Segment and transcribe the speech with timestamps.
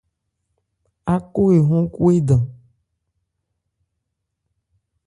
[1.15, 2.43] Áko ehɔ́n Khwédan.